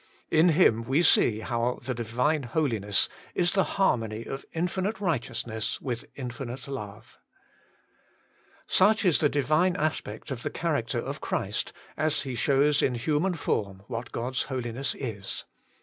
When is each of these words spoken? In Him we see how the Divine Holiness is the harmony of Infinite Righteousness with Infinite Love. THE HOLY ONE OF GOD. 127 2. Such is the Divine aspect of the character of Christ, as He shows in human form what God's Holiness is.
In 0.31 0.49
Him 0.49 0.81
we 0.85 1.03
see 1.03 1.41
how 1.41 1.79
the 1.83 1.93
Divine 1.93 2.41
Holiness 2.41 3.07
is 3.35 3.51
the 3.51 3.63
harmony 3.77 4.23
of 4.25 4.45
Infinite 4.51 4.99
Righteousness 4.99 5.79
with 5.79 6.05
Infinite 6.15 6.67
Love. 6.67 7.19
THE 8.67 8.77
HOLY 8.79 8.85
ONE 8.87 8.89
OF 8.89 8.97
GOD. 8.97 9.03
127 9.03 9.03
2. 9.03 9.03
Such 9.03 9.05
is 9.05 9.19
the 9.19 9.29
Divine 9.29 9.75
aspect 9.75 10.31
of 10.31 10.41
the 10.41 10.49
character 10.49 10.97
of 10.99 11.21
Christ, 11.21 11.71
as 11.97 12.21
He 12.23 12.33
shows 12.33 12.81
in 12.81 12.95
human 12.95 13.35
form 13.35 13.83
what 13.85 14.11
God's 14.11 14.41
Holiness 14.45 14.95
is. 14.95 15.45